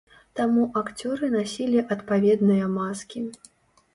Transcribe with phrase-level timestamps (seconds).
[0.37, 3.25] Таму акцёры насілі адпаведныя маскі.